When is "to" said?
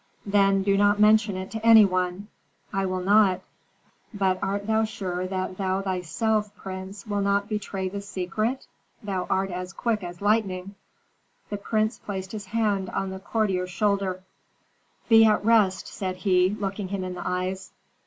1.51-1.63